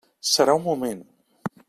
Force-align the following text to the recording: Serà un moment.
Serà 0.29 0.55
un 0.55 0.63
moment. 0.69 1.05